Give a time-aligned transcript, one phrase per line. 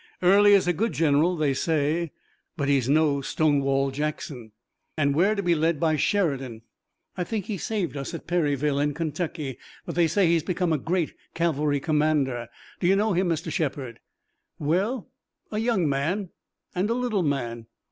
[0.23, 2.11] Early is a good general, they say,
[2.57, 4.51] but he's no Stonewall Jackson."
[4.97, 6.63] "And we're to be led by Sheridan.
[7.17, 10.79] I think he saved us at Perryville in Kentucky, but they say he's become a
[10.79, 12.47] great cavalry commander.
[12.79, 13.51] Do you know him, Mr.
[13.51, 13.99] Shepard?"
[14.57, 15.07] "Well.
[15.51, 16.29] A young man,
[16.73, 17.67] and a little man.